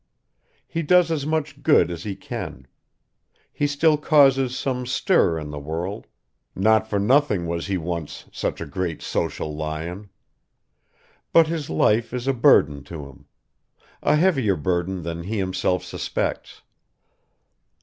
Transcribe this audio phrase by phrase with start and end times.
[0.65, 2.65] He does as much good as he can;
[3.53, 6.07] he still causes some stir in the world,
[6.55, 10.09] not for nothing was he once such a great social lion;
[11.31, 13.25] but his life is a burden to him...
[14.01, 16.63] a heavier burden than he himself suspects.